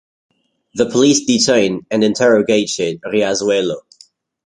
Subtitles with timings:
[0.73, 3.81] The police detained and interrogated Riazuelo.